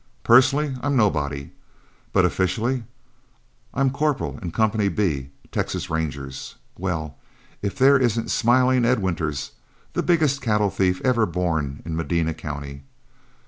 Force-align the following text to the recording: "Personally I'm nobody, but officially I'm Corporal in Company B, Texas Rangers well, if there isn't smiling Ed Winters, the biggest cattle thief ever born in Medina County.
"Personally 0.23 0.75
I'm 0.81 0.95
nobody, 0.97 1.51
but 2.11 2.25
officially 2.25 2.85
I'm 3.71 3.91
Corporal 3.91 4.39
in 4.41 4.51
Company 4.51 4.87
B, 4.89 5.29
Texas 5.51 5.91
Rangers 5.91 6.55
well, 6.75 7.19
if 7.61 7.77
there 7.77 7.99
isn't 7.99 8.31
smiling 8.31 8.83
Ed 8.83 8.97
Winters, 8.99 9.51
the 9.93 10.01
biggest 10.01 10.41
cattle 10.41 10.71
thief 10.71 11.01
ever 11.05 11.27
born 11.27 11.83
in 11.85 11.95
Medina 11.95 12.33
County. 12.33 12.81